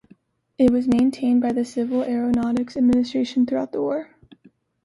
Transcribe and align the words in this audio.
It 0.57 0.71
was 0.71 0.87
maintained 0.87 1.41
by 1.43 1.51
the 1.51 1.63
Civil 1.63 2.01
Aeronautics 2.01 2.75
Administration 2.75 3.45
throughout 3.45 3.71
the 3.71 3.83
war. 3.83 4.15